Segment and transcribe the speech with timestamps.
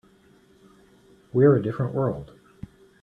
[1.31, 2.31] We're a different world.